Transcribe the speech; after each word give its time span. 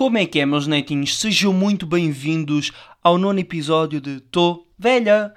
Como 0.00 0.16
é 0.16 0.24
que 0.24 0.40
é, 0.40 0.46
meus 0.46 0.66
netinhos? 0.66 1.18
Sejam 1.18 1.52
muito 1.52 1.84
bem-vindos 1.84 2.72
ao 3.04 3.18
nono 3.18 3.38
episódio 3.38 4.00
de 4.00 4.18
Tô 4.18 4.66
Velha. 4.78 5.34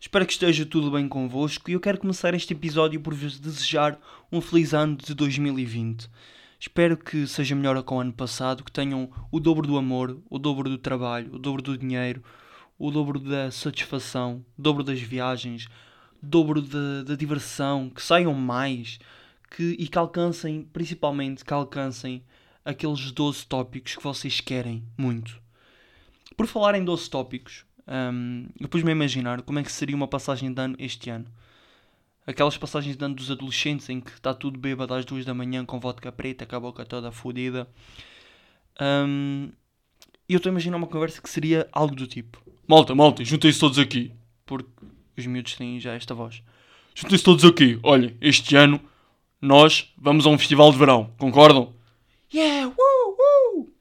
Espero 0.00 0.26
que 0.26 0.32
esteja 0.32 0.66
tudo 0.66 0.90
bem 0.90 1.06
convosco 1.06 1.70
e 1.70 1.74
eu 1.74 1.80
quero 1.80 2.00
começar 2.00 2.34
este 2.34 2.52
episódio 2.52 3.00
por 3.00 3.14
vos 3.14 3.38
desejar 3.38 3.96
um 4.32 4.40
feliz 4.40 4.74
ano 4.74 4.96
de 4.96 5.14
2020. 5.14 6.10
Espero 6.58 6.96
que 6.96 7.24
seja 7.24 7.54
melhor 7.54 7.80
que 7.84 7.94
o 7.94 8.00
ano 8.00 8.12
passado, 8.12 8.64
que 8.64 8.72
tenham 8.72 9.08
o 9.30 9.38
dobro 9.38 9.64
do 9.64 9.78
amor, 9.78 10.20
o 10.28 10.40
dobro 10.40 10.68
do 10.68 10.76
trabalho, 10.76 11.36
o 11.36 11.38
dobro 11.38 11.62
do 11.62 11.78
dinheiro, 11.78 12.20
o 12.76 12.90
dobro 12.90 13.20
da 13.20 13.52
satisfação, 13.52 14.44
o 14.58 14.60
dobro 14.60 14.82
das 14.82 15.00
viagens, 15.00 15.66
o 16.20 16.26
dobro 16.26 16.60
da, 16.60 17.04
da 17.04 17.14
diversão, 17.14 17.88
que 17.88 18.02
saiam 18.02 18.34
mais 18.34 18.98
que, 19.52 19.76
e 19.78 19.86
que 19.86 19.96
alcancem, 19.96 20.68
principalmente, 20.72 21.44
que 21.44 21.54
alcancem 21.54 22.24
aqueles 22.64 23.10
12 23.12 23.46
tópicos 23.46 23.96
que 23.96 24.02
vocês 24.02 24.40
querem 24.40 24.84
muito. 24.96 25.40
Por 26.36 26.46
falar 26.46 26.74
em 26.74 26.84
12 26.84 27.10
tópicos, 27.10 27.64
um, 27.86 28.46
eu 28.58 28.68
pus-me 28.68 28.90
a 28.90 28.92
imaginar 28.92 29.42
como 29.42 29.58
é 29.58 29.62
que 29.62 29.72
seria 29.72 29.96
uma 29.96 30.08
passagem 30.08 30.52
de 30.52 30.60
ano 30.60 30.76
este 30.78 31.10
ano. 31.10 31.26
Aquelas 32.26 32.56
passagens 32.56 32.96
de 32.96 33.04
ano 33.04 33.14
dos 33.14 33.30
adolescentes 33.30 33.88
em 33.88 34.00
que 34.00 34.10
está 34.10 34.32
tudo 34.32 34.58
bêbado 34.58 34.94
às 34.94 35.04
2 35.04 35.24
da 35.24 35.34
manhã 35.34 35.64
com 35.64 35.80
vodka 35.80 36.12
preta, 36.12 36.46
com 36.46 36.56
a 36.56 36.60
boca 36.60 36.84
toda 36.84 37.10
fodida. 37.10 37.68
Um, 38.80 39.50
eu 40.28 40.36
estou 40.36 40.50
a 40.50 40.52
imaginar 40.52 40.76
uma 40.76 40.86
conversa 40.86 41.20
que 41.20 41.28
seria 41.28 41.68
algo 41.72 41.94
do 41.94 42.06
tipo: 42.06 42.40
Malta, 42.68 42.94
malta, 42.94 43.24
juntem-se 43.24 43.58
todos 43.58 43.78
aqui. 43.78 44.12
Porque 44.46 44.70
os 45.16 45.26
miúdos 45.26 45.54
têm 45.54 45.80
já 45.80 45.94
esta 45.94 46.14
voz. 46.14 46.42
Juntem-se 46.94 47.24
todos 47.24 47.44
aqui. 47.44 47.80
Olhem, 47.82 48.16
este 48.20 48.54
ano 48.54 48.80
nós 49.40 49.92
vamos 49.98 50.26
a 50.26 50.28
um 50.28 50.38
festival 50.38 50.70
de 50.70 50.78
verão, 50.78 51.10
concordam? 51.18 51.72
Yeah, 52.32 52.68
woo, 52.68 53.16
woo! 53.18 53.72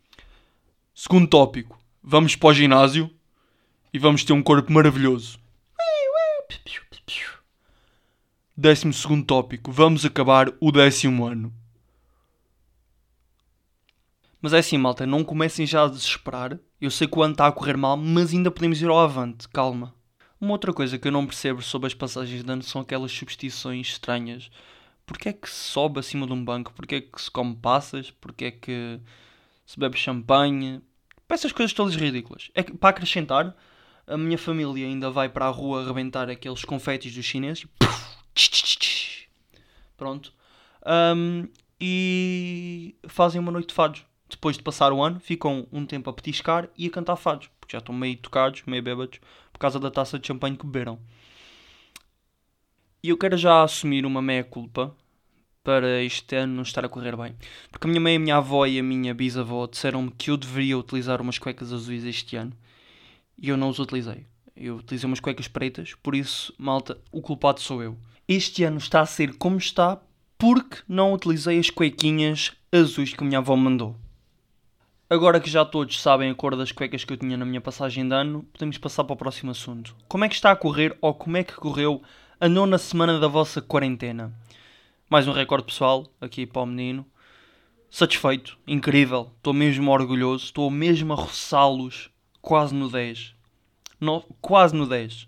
Segundo 0.96 1.28
tópico, 1.28 1.80
vamos 2.02 2.36
para 2.36 2.50
o 2.50 2.54
ginásio 2.54 3.08
e 3.94 4.00
vamos 4.00 4.24
ter 4.24 4.34
um 4.34 4.42
corpo 4.42 4.72
maravilhoso. 4.74 5.40
Décimo 8.58 8.92
segundo 8.92 9.24
tópico, 9.24 9.72
vamos 9.72 10.04
acabar 10.04 10.52
o 10.60 10.72
décimo 10.72 11.28
ano. 11.28 11.54
Mas 14.42 14.52
é 14.54 14.58
assim, 14.58 14.80
malta, 14.80 15.06
não 15.06 15.24
comecem 15.24 15.68
já 15.68 15.84
a 15.84 15.88
desesperar. 15.88 16.60
Eu 16.82 16.90
sei 16.90 17.08
que 17.08 17.20
o 17.20 17.22
ano 17.22 17.34
está 17.34 17.46
a 17.46 17.52
correr 17.52 17.78
mal, 17.78 17.96
mas 17.96 18.34
ainda 18.34 18.50
podemos 18.50 18.82
ir 18.82 18.90
ao 18.90 18.98
avante, 19.00 19.48
calma. 19.48 19.94
Uma 20.42 20.54
outra 20.54 20.74
coisa 20.74 20.98
que 20.98 21.08
eu 21.08 21.12
não 21.12 21.28
percebo 21.28 21.62
sobre 21.62 21.86
as 21.86 21.94
passagens 21.94 22.44
de 22.44 22.52
ano 22.52 22.64
são 22.64 22.82
aquelas 22.82 23.12
substituições 23.12 23.90
estranhas. 23.90 24.50
Porquê 25.10 25.30
é 25.30 25.34
que 25.34 25.50
se 25.50 25.72
sobe 25.72 26.00
acima 26.00 26.28
de 26.28 26.34
um 26.34 26.46
banco? 26.46 26.72
Porquê 26.72 26.96
é 26.96 27.02
que 27.02 27.20
se 27.20 27.32
come 27.32 27.56
passas? 27.56 28.12
Porquê 28.12 28.46
é 28.46 28.52
que 28.52 29.00
se 29.66 29.80
bebe 29.80 29.98
champanhe? 29.98 30.84
Essas 31.28 31.52
coisas 31.52 31.74
todas 31.74 31.96
ridículas. 31.96 32.52
É 32.54 32.62
que, 32.62 32.78
para 32.78 32.92
acrescentar, 32.92 33.56
a 34.06 34.16
minha 34.16 34.38
família 34.38 34.86
ainda 34.86 35.10
vai 35.10 35.28
para 35.28 35.48
a 35.48 35.50
rua 35.50 35.82
arrebentar 35.82 36.30
aqueles 36.30 36.64
confetes 36.64 37.12
dos 37.16 37.26
chineses. 37.26 37.66
Pronto. 39.98 40.32
Um, 40.86 41.48
e 41.82 42.96
fazem 43.08 43.42
uma 43.42 43.52
noite 43.52 43.70
de 43.70 43.74
fados. 43.74 44.06
Depois 44.30 44.58
de 44.58 44.64
passar 44.64 44.94
o 44.94 45.02
ano, 45.02 45.20
ficam 45.20 45.66
um 45.72 45.88
tempo 45.88 46.08
a 46.12 46.14
petiscar 46.14 46.70
e 46.78 46.86
a 46.86 46.92
cantar 46.92 47.16
fados. 47.16 47.50
Porque 47.60 47.72
já 47.72 47.80
estão 47.80 47.96
meio 47.96 48.16
tocados, 48.18 48.62
meio 48.68 48.84
bêbados, 48.84 49.20
por 49.52 49.58
causa 49.58 49.80
da 49.80 49.90
taça 49.90 50.20
de 50.20 50.28
champanhe 50.28 50.56
que 50.56 50.68
beberam. 50.68 51.00
E 53.02 53.10
eu 53.10 53.18
quero 53.18 53.38
já 53.38 53.64
assumir 53.64 54.06
uma 54.06 54.22
meia-culpa 54.22 54.94
para 55.64 56.04
este 56.04 56.36
ano 56.36 56.56
não 56.56 56.64
estar 56.64 56.84
a 56.84 56.90
correr 56.90 57.16
bem. 57.16 57.34
Porque 57.72 57.88
a 57.88 57.90
minha 57.90 58.02
mãe, 58.02 58.18
a 58.18 58.20
minha 58.20 58.36
avó 58.36 58.66
e 58.66 58.78
a 58.78 58.84
minha 58.84 59.14
bisavó 59.14 59.66
disseram-me 59.68 60.12
que 60.12 60.32
eu 60.32 60.36
deveria 60.36 60.78
utilizar 60.78 61.22
umas 61.22 61.38
cuecas 61.38 61.72
azuis 61.72 62.04
este 62.04 62.36
ano. 62.36 62.52
E 63.42 63.48
eu 63.48 63.56
não 63.56 63.70
os 63.70 63.80
utilizei. 63.80 64.26
Eu 64.54 64.76
utilizei 64.78 65.08
umas 65.08 65.22
cuecas 65.22 65.48
pretas, 65.48 65.94
por 66.04 66.14
isso, 66.14 66.54
malta, 66.58 66.98
o 67.10 67.22
culpado 67.22 67.62
sou 67.62 67.82
eu. 67.82 67.98
Este 68.28 68.66
ano 68.66 68.80
está 68.80 69.00
a 69.00 69.06
ser 69.06 69.34
como 69.38 69.58
está 69.58 70.02
porque 70.38 70.80
não 70.86 71.14
utilizei 71.14 71.58
as 71.58 71.70
cuequinhas 71.70 72.52
azuis 72.70 73.14
que 73.14 73.24
a 73.24 73.26
minha 73.26 73.40
avó 73.40 73.56
mandou. 73.56 73.96
Agora 75.10 75.40
que 75.40 75.50
já 75.50 75.64
todos 75.64 76.02
sabem 76.02 76.30
a 76.30 76.36
cor 76.36 76.56
das 76.58 76.74
cuecas 76.74 77.06
que 77.06 77.14
eu 77.14 77.18
tinha 77.18 77.38
na 77.38 77.46
minha 77.46 77.62
passagem 77.62 78.08
de 78.08 78.14
ano, 78.14 78.46
podemos 78.52 78.78
passar 78.78 79.06
para 79.06 79.14
o 79.14 79.18
próximo 79.18 79.52
assunto. 79.52 79.96
Como 80.10 80.26
é 80.26 80.30
que 80.30 80.36
está 80.36 80.52
a 80.52 80.56
correr 80.56 80.98
ou 81.02 81.14
como 81.14 81.38
é 81.38 81.44
que 81.44 81.56
correu 81.56 82.02
a 82.42 82.48
nona 82.48 82.78
semana 82.78 83.20
da 83.20 83.28
vossa 83.28 83.62
quarentena? 83.62 84.34
Mais 85.10 85.28
um 85.28 85.34
recorde 85.34 85.66
pessoal 85.66 86.08
aqui 86.22 86.46
para 86.46 86.62
o 86.62 86.66
menino. 86.66 87.06
Satisfeito, 87.92 88.58
incrível, 88.66 89.34
estou 89.36 89.54
mesmo 89.54 89.92
orgulhoso, 89.92 90.46
estou 90.46 90.72
mesmo 90.72 91.12
a 91.12 91.18
roçá-los 91.18 92.10
quase 92.42 92.74
no 92.74 92.90
10. 92.90 93.36
No, 94.00 94.22
quase 94.40 94.74
no 94.74 94.88
10. 94.88 95.28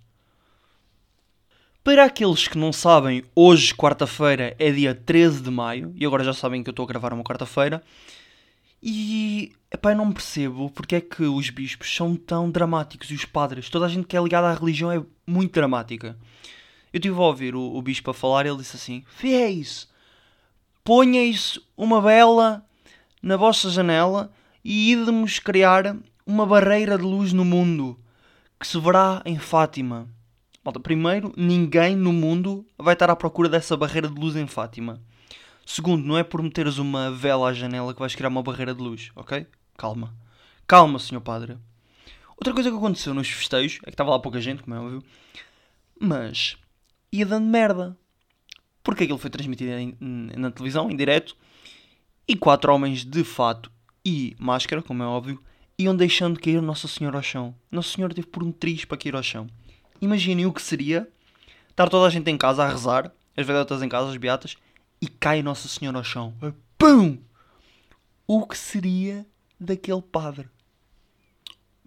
Para 1.84 2.06
aqueles 2.06 2.48
que 2.48 2.58
não 2.58 2.72
sabem, 2.72 3.26
hoje, 3.36 3.76
quarta-feira, 3.76 4.56
é 4.58 4.72
dia 4.72 4.96
13 4.96 5.42
de 5.42 5.52
maio, 5.52 5.92
e 5.98 6.06
agora 6.06 6.24
já 6.24 6.32
sabem 6.34 6.64
que 6.64 6.70
eu 6.70 6.72
estou 6.72 6.86
a 6.86 6.88
gravar 6.88 7.12
uma 7.12 7.26
quarta-feira, 7.26 7.84
e 8.82 9.52
epá, 9.70 9.92
eu 9.92 9.98
não 9.98 10.14
percebo 10.14 10.70
porque 10.70 10.96
é 10.96 11.02
que 11.02 11.24
os 11.24 11.50
bispos 11.50 11.94
são 11.94 12.16
tão 12.16 12.50
dramáticos 12.50 13.12
e 13.12 13.16
os 13.16 13.26
padres, 13.26 13.70
toda 13.70 13.86
a 13.86 13.90
gente 13.90 14.08
que 14.08 14.16
é 14.16 14.22
ligada 14.22 14.48
à 14.48 14.54
religião 14.54 14.90
é 14.90 15.04
muito 15.28 15.52
dramática. 15.52 16.16
Eu 16.94 16.98
estive 16.98 17.16
a 17.16 17.22
ouvir 17.22 17.56
o, 17.56 17.76
o 17.76 17.82
bispo 17.82 18.12
a 18.12 18.14
falar 18.14 18.46
e 18.46 18.50
ele 18.50 18.58
disse 18.58 18.76
assim: 18.76 19.04
Fiéis, 19.08 19.88
ponhais 20.84 21.60
uma 21.78 22.02
vela 22.02 22.66
na 23.22 23.38
vossa 23.38 23.70
janela 23.70 24.32
e 24.64 24.92
idemos 24.92 25.40
criar 25.40 25.96
uma 26.26 26.46
barreira 26.46 26.98
de 26.98 27.04
luz 27.04 27.34
no 27.34 27.46
mundo 27.46 28.00
que 28.60 28.68
se 28.68 28.80
verá 28.80 29.22
em 29.26 29.40
Fátima. 29.40 30.08
Malta, 30.64 30.80
primeiro, 30.80 31.34
ninguém 31.36 31.96
no 31.96 32.14
mundo 32.14 32.66
vai 32.78 32.94
estar 32.94 33.10
à 33.10 33.16
procura 33.16 33.50
dessa 33.50 33.76
barreira 33.76 34.08
de 34.08 34.20
luz 34.20 34.36
em 34.36 34.46
Fátima. 34.46 35.02
Segundo, 35.66 36.06
não 36.06 36.18
é 36.18 36.24
por 36.24 36.44
meteres 36.44 36.78
uma 36.78 37.10
vela 37.10 37.50
à 37.50 37.54
janela 37.54 37.94
que 37.94 38.00
vais 38.00 38.14
criar 38.14 38.30
uma 38.30 38.44
barreira 38.44 38.76
de 38.76 38.82
luz, 38.82 39.12
ok? 39.16 39.48
Calma. 39.78 40.14
Calma, 40.68 41.00
senhor 41.00 41.22
padre. 41.22 41.58
Outra 42.38 42.54
coisa 42.54 42.70
que 42.70 42.78
aconteceu 42.78 43.14
nos 43.14 43.30
festejos 43.30 43.80
é 43.84 43.86
que 43.86 43.92
estava 43.92 44.12
lá 44.12 44.20
pouca 44.20 44.42
gente, 44.42 44.62
como 44.62 44.76
é 44.76 44.80
óbvio, 44.80 45.04
mas 46.00 46.58
ia 47.12 47.26
dando 47.26 47.48
merda. 47.48 47.98
Porque 48.84 49.04
aquilo 49.04 49.20
foi 49.20 49.30
transmitido 49.30 49.72
em, 49.72 49.98
na 50.38 50.50
televisão, 50.50 50.90
em 50.90 50.96
direto, 50.96 51.36
e 52.28 52.36
quatro 52.36 52.74
homens 52.74 53.04
de 53.06 53.24
fato 53.24 53.72
e 54.04 54.36
máscara, 54.40 54.82
como 54.82 55.04
é 55.04 55.06
óbvio, 55.06 55.42
iam 55.78 55.96
deixando 55.96 56.40
cair 56.40 56.62
Nossa 56.62 56.88
Senhora 56.88 57.18
ao 57.18 57.24
chão. 57.24 57.56
Nossa 57.70 57.90
Senhora 57.90 58.14
teve 58.14 58.28
por 58.28 58.44
um 58.44 58.52
triz 58.52 58.86
para 58.86 58.98
cair 58.98 59.16
ao 59.16 59.24
chão. 59.24 59.48
Imaginem 60.02 60.46
o 60.46 60.54
que 60.54 60.62
seria 60.62 61.08
estar 61.70 61.90
toda 61.90 62.08
a 62.08 62.10
gente 62.10 62.30
em 62.30 62.38
casa 62.38 62.64
a 62.64 62.70
rezar, 62.70 63.12
as 63.36 63.46
vedetas 63.46 63.82
em 63.82 63.90
casa, 63.90 64.10
as 64.10 64.18
beatas, 64.18 64.56
e 65.02 65.08
cai 65.08 65.42
Nossa 65.42 65.68
Senhora 65.68 65.98
ao 65.98 66.04
chão. 66.04 66.34
Pum! 66.78 67.18
O 68.26 68.48
que 68.48 68.58
seria 68.58 69.26
daquele 69.60 70.02
padre? 70.02 70.48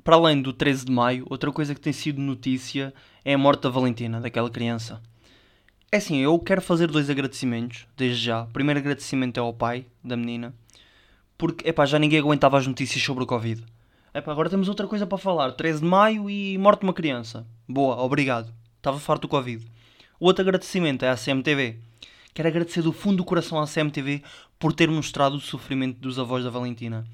Para 0.04 0.16
além 0.16 0.42
do 0.42 0.52
13 0.52 0.84
de 0.84 0.92
maio, 0.92 1.26
outra 1.30 1.50
coisa 1.50 1.74
que 1.74 1.80
tem 1.80 1.92
sido 1.92 2.20
notícia 2.20 2.92
é 3.24 3.34
a 3.34 3.38
morte 3.38 3.62
da 3.62 3.70
Valentina, 3.70 4.20
daquela 4.20 4.50
criança. 4.50 5.02
É 5.94 5.98
assim, 5.98 6.16
eu 6.16 6.36
quero 6.40 6.60
fazer 6.60 6.88
dois 6.88 7.08
agradecimentos, 7.08 7.86
desde 7.96 8.24
já. 8.24 8.46
Primeiro 8.46 8.80
agradecimento 8.80 9.38
é 9.38 9.40
ao 9.40 9.54
pai 9.54 9.86
da 10.02 10.16
menina, 10.16 10.52
porque 11.38 11.68
epá, 11.68 11.86
já 11.86 12.00
ninguém 12.00 12.18
aguentava 12.18 12.58
as 12.58 12.66
notícias 12.66 13.00
sobre 13.00 13.22
o 13.22 13.26
Covid. 13.28 13.64
Epá, 14.12 14.32
agora 14.32 14.50
temos 14.50 14.68
outra 14.68 14.88
coisa 14.88 15.06
para 15.06 15.18
falar. 15.18 15.52
13 15.52 15.82
de 15.82 15.86
maio 15.86 16.28
e 16.28 16.58
morte 16.58 16.80
de 16.80 16.86
uma 16.86 16.92
criança. 16.92 17.46
Boa, 17.68 18.02
obrigado. 18.02 18.52
Estava 18.76 18.98
farto 18.98 19.22
do 19.22 19.28
Covid. 19.28 19.64
O 20.18 20.26
outro 20.26 20.42
agradecimento 20.42 21.04
é 21.04 21.10
à 21.10 21.16
CMTV. 21.16 21.78
Quero 22.34 22.48
agradecer 22.48 22.82
do 22.82 22.92
fundo 22.92 23.18
do 23.18 23.24
coração 23.24 23.60
à 23.60 23.64
CMTV 23.64 24.20
por 24.58 24.72
ter 24.72 24.90
mostrado 24.90 25.36
o 25.36 25.40
sofrimento 25.40 26.00
dos 26.00 26.18
avós 26.18 26.42
da 26.42 26.50
Valentina. 26.50 27.04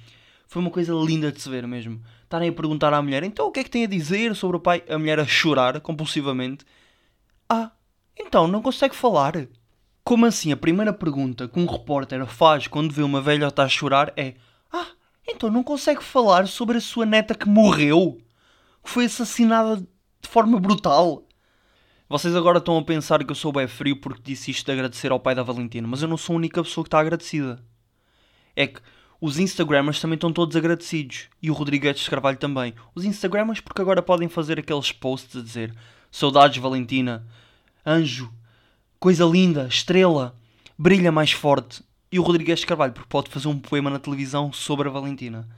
Foi 0.48 0.62
uma 0.62 0.70
coisa 0.70 0.94
linda 0.94 1.30
de 1.30 1.38
se 1.38 1.50
ver 1.50 1.66
mesmo. 1.66 2.00
Estarem 2.22 2.48
a 2.48 2.52
perguntar 2.54 2.94
à 2.94 3.02
mulher, 3.02 3.24
então 3.24 3.46
o 3.46 3.52
que 3.52 3.60
é 3.60 3.64
que 3.64 3.70
tem 3.70 3.84
a 3.84 3.86
dizer 3.86 4.34
sobre 4.34 4.56
o 4.56 4.60
pai? 4.60 4.82
A 4.88 4.98
mulher 4.98 5.20
a 5.20 5.26
chorar 5.26 5.82
compulsivamente. 5.82 6.64
Ah, 7.46 7.72
então 8.20 8.46
não 8.46 8.62
consegue 8.62 8.94
falar. 8.94 9.48
Como 10.04 10.26
assim? 10.26 10.52
A 10.52 10.56
primeira 10.56 10.92
pergunta 10.92 11.48
que 11.48 11.58
um 11.58 11.66
repórter 11.66 12.24
faz 12.26 12.66
quando 12.66 12.92
vê 12.92 13.02
uma 13.02 13.20
velhota 13.20 13.62
a 13.62 13.68
chorar 13.68 14.12
é: 14.16 14.34
Ah, 14.72 14.86
então 15.28 15.50
não 15.50 15.62
consegue 15.62 16.02
falar 16.02 16.46
sobre 16.46 16.78
a 16.78 16.80
sua 16.80 17.06
neta 17.06 17.34
que 17.34 17.48
morreu? 17.48 18.18
Que 18.82 18.90
foi 18.90 19.04
assassinada 19.04 19.76
de 19.76 20.28
forma 20.28 20.58
brutal? 20.58 21.24
Vocês 22.08 22.34
agora 22.34 22.58
estão 22.58 22.76
a 22.76 22.82
pensar 22.82 23.22
que 23.24 23.30
eu 23.30 23.36
sou 23.36 23.52
bem 23.52 23.68
frio 23.68 24.00
porque 24.00 24.22
disse 24.22 24.50
isto 24.50 24.66
de 24.66 24.72
agradecer 24.72 25.12
ao 25.12 25.20
pai 25.20 25.34
da 25.34 25.44
Valentina, 25.44 25.86
mas 25.86 26.02
eu 26.02 26.08
não 26.08 26.16
sou 26.16 26.34
a 26.34 26.38
única 26.38 26.62
pessoa 26.62 26.82
que 26.82 26.88
está 26.88 26.98
agradecida. 26.98 27.62
É 28.56 28.66
que 28.66 28.80
os 29.20 29.38
Instagrammers 29.38 30.00
também 30.00 30.14
estão 30.14 30.32
todos 30.32 30.56
agradecidos. 30.56 31.28
E 31.42 31.50
o 31.50 31.54
Rodrigues 31.54 32.00
de 32.00 32.10
Carvalho 32.10 32.38
também. 32.38 32.74
Os 32.94 33.04
Instagrammers 33.04 33.60
porque 33.60 33.82
agora 33.82 34.02
podem 34.02 34.28
fazer 34.28 34.58
aqueles 34.58 34.90
posts 34.90 35.36
a 35.36 35.42
dizer 35.42 35.74
Saudades 36.10 36.60
Valentina, 36.60 37.26
Anjo, 37.84 38.30
Coisa 39.00 39.24
linda, 39.24 39.66
estrela, 39.66 40.36
brilha 40.78 41.10
mais 41.10 41.32
forte. 41.32 41.82
E 42.12 42.18
o 42.18 42.22
Rodrigues 42.22 42.66
Carvalho 42.66 42.92
pode 43.08 43.30
fazer 43.30 43.48
um 43.48 43.58
poema 43.58 43.88
na 43.88 43.98
televisão 43.98 44.52
sobre 44.52 44.88
a 44.88 44.92
Valentina. 44.92 45.48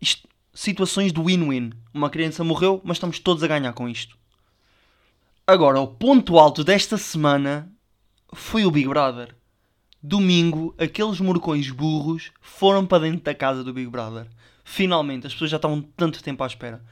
isto, 0.00 0.26
situações 0.54 1.12
de 1.12 1.20
win-win. 1.20 1.74
Uma 1.92 2.08
criança 2.08 2.42
morreu, 2.42 2.80
mas 2.82 2.96
estamos 2.96 3.18
todos 3.18 3.42
a 3.42 3.46
ganhar 3.46 3.74
com 3.74 3.86
isto. 3.86 4.16
Agora, 5.46 5.78
o 5.80 5.86
ponto 5.86 6.38
alto 6.38 6.64
desta 6.64 6.96
semana 6.96 7.70
foi 8.32 8.64
o 8.64 8.70
Big 8.70 8.88
Brother. 8.88 9.36
Domingo, 10.02 10.74
aqueles 10.78 11.20
morcões 11.20 11.68
burros 11.68 12.32
foram 12.40 12.86
para 12.86 13.02
dentro 13.02 13.22
da 13.22 13.34
casa 13.34 13.62
do 13.62 13.74
Big 13.74 13.90
Brother. 13.90 14.26
Finalmente, 14.64 15.26
as 15.26 15.34
pessoas 15.34 15.50
já 15.50 15.56
estavam 15.56 15.82
tanto 15.94 16.22
tempo 16.22 16.42
à 16.42 16.46
espera. 16.46 16.82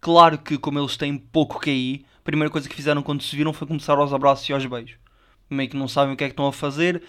Claro 0.00 0.38
que, 0.38 0.58
como 0.58 0.80
eles 0.80 0.96
têm 0.96 1.16
pouco 1.16 1.60
QI, 1.60 2.04
primeira 2.30 2.50
coisa 2.50 2.68
que 2.68 2.74
fizeram 2.74 3.02
quando 3.02 3.22
se 3.22 3.34
viram 3.34 3.52
foi 3.52 3.66
começar 3.66 3.98
aos 3.98 4.12
abraços 4.12 4.48
e 4.48 4.52
aos 4.52 4.64
beijos. 4.64 4.96
Meio 5.48 5.68
que 5.68 5.76
não 5.76 5.88
sabem 5.88 6.14
o 6.14 6.16
que 6.16 6.24
é 6.24 6.28
que 6.28 6.32
estão 6.32 6.46
a 6.46 6.52
fazer. 6.52 7.02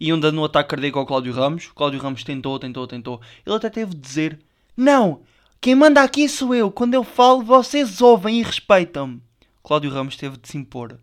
Iam 0.00 0.18
dando 0.18 0.40
um 0.40 0.44
ataque 0.44 0.70
cardíaco 0.70 0.98
ao 0.98 1.06
Cláudio 1.06 1.32
Ramos. 1.32 1.66
Cláudio 1.74 2.00
Ramos 2.00 2.24
tentou, 2.24 2.58
tentou, 2.58 2.86
tentou. 2.86 3.20
Ele 3.44 3.54
até 3.54 3.68
teve 3.68 3.94
de 3.94 4.00
dizer: 4.00 4.38
Não, 4.76 5.20
quem 5.60 5.74
manda 5.74 6.02
aqui 6.02 6.28
sou 6.28 6.54
eu. 6.54 6.70
Quando 6.70 6.94
eu 6.94 7.04
falo, 7.04 7.42
vocês 7.42 8.00
ouvem 8.00 8.40
e 8.40 8.42
respeitam-me. 8.42 9.22
Cláudio 9.62 9.90
Ramos 9.90 10.16
teve 10.16 10.36
de 10.38 10.48
se 10.48 10.56
impor. 10.56 10.98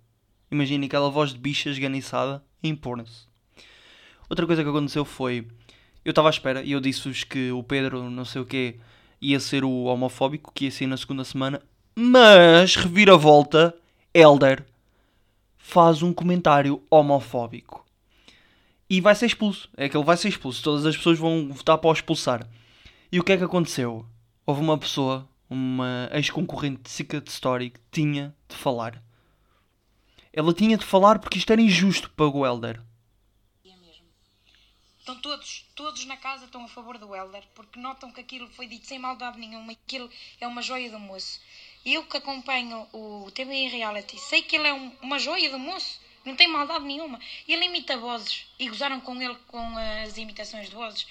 Imaginem 0.51 0.87
aquela 0.87 1.09
voz 1.09 1.31
de 1.31 1.37
bicha 1.37 1.69
esganiçada 1.69 2.43
a 2.63 2.67
impor-se. 2.67 3.27
Outra 4.27 4.45
coisa 4.45 4.63
que 4.63 4.69
aconteceu 4.69 5.05
foi. 5.05 5.47
Eu 6.03 6.09
estava 6.09 6.27
à 6.27 6.31
espera 6.31 6.63
e 6.63 6.71
eu 6.71 6.79
disse-vos 6.79 7.23
que 7.23 7.51
o 7.51 7.61
Pedro, 7.61 8.09
não 8.09 8.25
sei 8.25 8.41
o 8.41 8.45
quê, 8.45 8.79
ia 9.21 9.39
ser 9.39 9.63
o 9.63 9.83
homofóbico, 9.83 10.51
que 10.53 10.65
ia 10.65 10.71
ser 10.71 10.87
na 10.87 10.97
segunda 10.97 11.23
semana. 11.23 11.61
Mas, 11.95 12.75
reviravolta, 12.75 13.75
Elder 14.13 14.65
faz 15.57 16.01
um 16.01 16.13
comentário 16.13 16.81
homofóbico. 16.89 17.85
E 18.89 18.99
vai 18.99 19.13
ser 19.13 19.27
expulso. 19.27 19.69
É 19.77 19.87
que 19.87 19.95
ele 19.95 20.05
vai 20.05 20.17
ser 20.17 20.29
expulso. 20.29 20.63
Todas 20.63 20.85
as 20.85 20.97
pessoas 20.97 21.19
vão 21.19 21.49
votar 21.51 21.77
para 21.77 21.89
o 21.89 21.93
expulsar. 21.93 22.47
E 23.11 23.19
o 23.19 23.23
que 23.23 23.33
é 23.33 23.37
que 23.37 23.43
aconteceu? 23.43 24.05
Houve 24.45 24.61
uma 24.61 24.77
pessoa, 24.77 25.27
uma 25.49 26.09
ex-concorrente 26.11 26.81
de 26.83 26.89
Secret 26.89 27.27
Story, 27.27 27.69
que 27.69 27.79
tinha 27.91 28.35
de 28.47 28.55
falar. 28.55 29.03
Ela 30.33 30.53
tinha 30.53 30.77
de 30.77 30.85
falar 30.85 31.19
porque 31.19 31.37
isto 31.37 31.51
era 31.51 31.61
injusto 31.61 32.09
para 32.11 32.25
o 32.25 32.45
Elder. 32.45 32.81
Estão 35.09 35.21
todos, 35.21 35.65
todos 35.75 36.05
na 36.05 36.17
casa 36.17 36.45
estão 36.45 36.63
a 36.63 36.67
favor 36.67 36.99
do 36.99 37.15
Helder, 37.15 37.43
porque 37.55 37.79
notam 37.79 38.11
que 38.11 38.21
aquilo 38.21 38.47
foi 38.49 38.67
dito 38.67 38.85
sem 38.85 38.99
maldade 38.99 39.39
nenhuma, 39.39 39.71
aquilo 39.71 40.07
é 40.39 40.45
uma 40.45 40.61
joia 40.61 40.91
do 40.91 40.99
moço. 40.99 41.39
Eu 41.85 42.03
que 42.03 42.17
acompanho 42.17 42.85
o 42.93 43.29
TV 43.33 43.67
Reality, 43.67 44.17
sei 44.19 44.41
que 44.41 44.55
ele 44.55 44.67
é 44.67 44.73
um- 44.73 44.91
uma 45.01 45.17
joia 45.17 45.49
do 45.49 45.57
moço, 45.57 45.99
não 46.25 46.35
tem 46.35 46.47
maldade 46.47 46.85
nenhuma. 46.85 47.19
Ele 47.47 47.65
imita 47.65 47.97
vozes 47.97 48.47
e 48.59 48.67
gozaram 48.67 48.99
com 48.99 49.19
ele 49.21 49.35
com 49.47 49.77
as 50.03 50.17
imitações 50.17 50.69
de 50.69 50.75
vozes. 50.75 51.07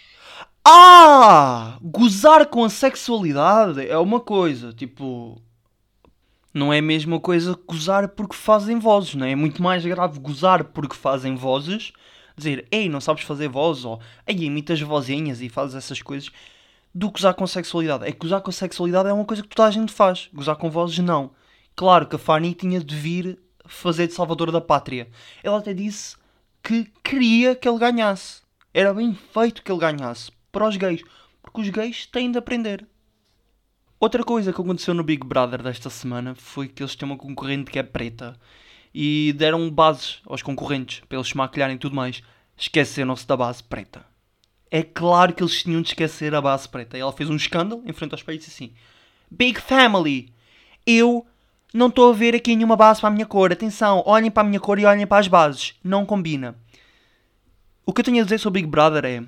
Ah! 0.64 1.78
Gozar 1.80 2.46
com 2.46 2.64
a 2.64 2.70
sexualidade 2.70 3.86
é 3.86 3.96
uma 3.98 4.20
coisa, 4.20 4.72
tipo. 4.72 5.40
Não 6.52 6.72
é 6.72 6.78
a 6.78 6.82
mesma 6.82 7.20
coisa 7.20 7.54
que 7.54 7.62
gozar 7.66 8.08
porque 8.08 8.34
fazem 8.34 8.78
vozes, 8.78 9.14
não 9.14 9.26
é? 9.26 9.32
É 9.32 9.36
muito 9.36 9.62
mais 9.62 9.84
grave 9.84 10.18
gozar 10.18 10.64
porque 10.64 10.96
fazem 10.96 11.34
vozes, 11.36 11.92
dizer, 12.36 12.66
ei, 12.70 12.88
não 12.88 13.00
sabes 13.00 13.22
fazer 13.24 13.48
vozes, 13.48 13.84
ou 13.84 14.00
ei, 14.26 14.36
imitas 14.44 14.80
vozinhas 14.80 15.40
e 15.40 15.48
fazes 15.48 15.76
essas 15.76 16.02
coisas, 16.02 16.30
do 16.94 17.08
que 17.08 17.20
gozar 17.20 17.34
com 17.34 17.46
sexualidade. 17.46 18.04
É 18.04 18.12
que 18.12 18.18
gozar 18.18 18.40
com 18.40 18.50
sexualidade 18.50 19.08
é 19.08 19.12
uma 19.12 19.24
coisa 19.24 19.42
que 19.42 19.48
toda 19.48 19.68
a 19.68 19.70
gente 19.70 19.92
faz, 19.92 20.28
gozar 20.32 20.56
com 20.56 20.70
vozes 20.70 20.98
não. 20.98 21.30
Claro 21.76 22.06
que 22.06 22.16
a 22.16 22.18
Fanny 22.18 22.54
tinha 22.54 22.80
de 22.80 22.96
vir 22.96 23.38
fazer 23.64 24.06
de 24.08 24.14
salvador 24.14 24.50
da 24.50 24.60
pátria. 24.60 25.08
Ela 25.42 25.58
até 25.58 25.72
disse 25.72 26.16
que 26.62 26.90
queria 27.04 27.54
que 27.54 27.68
ele 27.68 27.78
ganhasse. 27.78 28.42
Era 28.74 28.92
bem 28.92 29.14
feito 29.14 29.62
que 29.62 29.70
ele 29.70 29.80
ganhasse. 29.80 30.32
Para 30.50 30.66
os 30.66 30.76
gays. 30.76 31.02
Porque 31.42 31.60
os 31.60 31.68
gays 31.68 32.06
têm 32.06 32.32
de 32.32 32.38
aprender. 32.38 32.86
Outra 34.00 34.24
coisa 34.24 34.52
que 34.52 34.60
aconteceu 34.60 34.94
no 34.94 35.02
Big 35.02 35.26
Brother 35.26 35.62
desta 35.62 35.90
semana 35.90 36.34
foi 36.34 36.68
que 36.68 36.82
eles 36.82 36.94
têm 36.94 37.08
uma 37.08 37.16
concorrente 37.16 37.70
que 37.70 37.78
é 37.78 37.82
preta. 37.82 38.36
E 38.94 39.34
deram 39.36 39.70
bases 39.70 40.20
aos 40.26 40.42
concorrentes 40.42 41.00
para 41.08 41.18
eles 41.18 41.28
se 41.28 41.36
maquilharem 41.36 41.76
e 41.76 41.78
tudo 41.78 41.94
mais. 41.94 42.22
Esqueceram-se 42.56 43.26
da 43.26 43.36
base 43.36 43.62
preta. 43.62 44.04
É 44.70 44.82
claro 44.82 45.32
que 45.32 45.42
eles 45.42 45.62
tinham 45.62 45.80
de 45.80 45.88
esquecer 45.88 46.34
a 46.34 46.40
base 46.40 46.68
preta. 46.68 46.96
E 46.96 47.00
ela 47.00 47.12
fez 47.12 47.30
um 47.30 47.36
escândalo 47.36 47.82
em 47.86 47.92
frente 47.92 48.12
ao 48.12 48.18
espelho 48.18 48.40
e 48.40 48.44
assim: 48.46 48.72
Big 49.30 49.60
Family, 49.60 50.32
eu 50.86 51.26
não 51.72 51.88
estou 51.88 52.10
a 52.10 52.14
ver 52.14 52.34
aqui 52.34 52.54
nenhuma 52.54 52.76
base 52.76 53.00
para 53.00 53.08
a 53.08 53.12
minha 53.12 53.26
cor. 53.26 53.52
Atenção, 53.52 54.02
olhem 54.06 54.30
para 54.30 54.42
a 54.42 54.46
minha 54.46 54.60
cor 54.60 54.78
e 54.78 54.84
olhem 54.84 55.06
para 55.06 55.18
as 55.18 55.28
bases. 55.28 55.74
Não 55.82 56.04
combina. 56.04 56.56
O 57.84 57.92
que 57.92 58.00
eu 58.00 58.04
tenho 58.04 58.20
a 58.20 58.24
dizer 58.24 58.38
sobre 58.38 58.60
Big 58.60 58.70
Brother 58.70 59.04
é: 59.04 59.24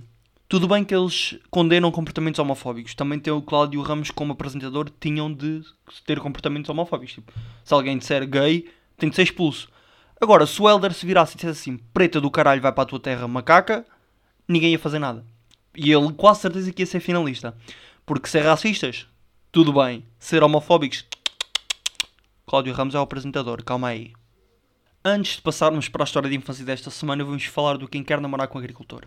tudo 0.51 0.67
bem 0.67 0.85
que 0.85 0.93
eles 0.93 1.39
condenam 1.49 1.93
comportamentos 1.93 2.41
homofóbicos. 2.41 2.93
Também 2.93 3.21
tem 3.21 3.33
o 3.33 3.41
Cláudio 3.41 3.81
Ramos 3.83 4.11
como 4.11 4.33
apresentador, 4.33 4.91
tinham 4.99 5.33
de 5.33 5.63
ter 6.05 6.19
comportamentos 6.19 6.69
homofóbicos. 6.69 7.15
Tipo, 7.15 7.33
se 7.63 7.73
alguém 7.73 7.97
disser 7.97 8.29
gay, 8.29 8.69
tem 8.99 9.09
de 9.09 9.15
ser 9.15 9.23
expulso. 9.23 9.69
Agora, 10.21 10.45
se 10.47 10.61
o 10.61 10.69
Elder 10.69 10.93
se 10.93 11.07
virasse 11.07 11.35
e 11.35 11.37
dissesse 11.37 11.61
assim: 11.71 11.81
preta 11.95 12.21
do 12.21 12.29
caralho, 12.31 12.61
vai 12.61 12.73
para 12.73 12.83
a 12.83 12.87
tua 12.87 12.99
terra, 12.99 13.29
macaca, 13.29 13.87
ninguém 14.53 14.73
ia 14.73 14.79
fazer 14.79 14.99
nada. 14.99 15.25
E 15.77 15.93
ele 15.93 16.13
quase 16.13 16.41
certeza 16.41 16.73
que 16.73 16.83
ia 16.83 16.87
ser 16.87 17.01
finalista. 17.01 17.57
Porque 18.05 18.29
ser 18.29 18.41
racistas, 18.41 19.07
tudo 19.53 19.73
bem. 19.73 20.05
Ser 20.19 20.43
homofóbicos, 20.43 21.05
Cláudio 22.51 22.75
Ramos 22.75 22.97
é 22.97 22.99
o 22.99 23.03
apresentador, 23.03 23.63
calma 23.63 23.91
aí. 23.91 24.13
Antes 25.05 25.37
de 25.37 25.43
passarmos 25.43 25.89
para 25.89 26.03
a 26.03 26.05
história 26.05 26.29
de 26.29 26.35
infância 26.35 26.65
desta 26.65 26.91
semana, 26.91 27.23
vamos 27.23 27.45
falar 27.45 27.79
do 27.79 27.87
Quem 27.87 28.03
Quer 28.03 28.21
Namorar 28.21 28.49
com 28.49 28.59
o 28.59 28.61
Agricultor. 28.61 29.05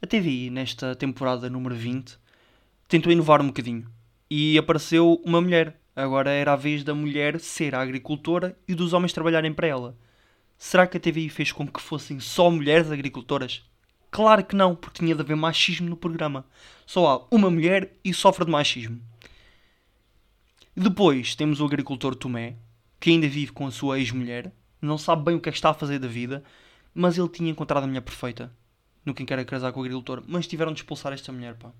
A 0.00 0.06
TVI, 0.06 0.48
nesta 0.48 0.94
temporada 0.94 1.50
número 1.50 1.74
20, 1.74 2.16
tentou 2.86 3.10
inovar 3.10 3.42
um 3.42 3.48
bocadinho. 3.48 3.90
E 4.30 4.56
apareceu 4.56 5.20
uma 5.24 5.40
mulher. 5.40 5.76
Agora 5.96 6.30
era 6.30 6.52
a 6.52 6.56
vez 6.56 6.84
da 6.84 6.94
mulher 6.94 7.40
ser 7.40 7.74
a 7.74 7.82
agricultora 7.82 8.56
e 8.68 8.76
dos 8.76 8.92
homens 8.92 9.12
trabalharem 9.12 9.52
para 9.52 9.66
ela. 9.66 9.98
Será 10.56 10.86
que 10.86 10.96
a 10.96 11.00
TVI 11.00 11.28
fez 11.28 11.50
com 11.50 11.66
que 11.66 11.82
fossem 11.82 12.20
só 12.20 12.48
mulheres 12.48 12.92
agricultoras? 12.92 13.64
Claro 14.14 14.44
que 14.44 14.54
não, 14.54 14.76
porque 14.76 15.00
tinha 15.00 15.12
de 15.12 15.22
haver 15.22 15.34
machismo 15.34 15.90
no 15.90 15.96
programa. 15.96 16.46
Só 16.86 17.04
há 17.08 17.34
uma 17.34 17.50
mulher 17.50 17.98
e 18.04 18.14
sofre 18.14 18.44
de 18.44 18.50
machismo. 18.52 19.02
Depois 20.76 21.34
temos 21.34 21.60
o 21.60 21.64
agricultor 21.64 22.14
Tomé, 22.14 22.54
que 23.00 23.10
ainda 23.10 23.26
vive 23.26 23.50
com 23.50 23.66
a 23.66 23.72
sua 23.72 23.98
ex-mulher, 23.98 24.52
não 24.80 24.96
sabe 24.96 25.24
bem 25.24 25.34
o 25.34 25.40
que 25.40 25.48
é 25.48 25.52
que 25.52 25.58
está 25.58 25.70
a 25.70 25.74
fazer 25.74 25.98
da 25.98 26.06
vida, 26.06 26.44
mas 26.94 27.18
ele 27.18 27.28
tinha 27.28 27.50
encontrado 27.50 27.82
a 27.82 27.86
mulher 27.88 28.02
perfeita 28.02 28.52
no 29.04 29.12
quem 29.12 29.26
quer 29.26 29.44
casar 29.44 29.72
com 29.72 29.80
o 29.80 29.82
agricultor, 29.82 30.22
mas 30.28 30.46
tiveram 30.46 30.72
de 30.72 30.78
expulsar 30.78 31.12
esta 31.12 31.32
mulher, 31.32 31.56
pá. 31.56 31.72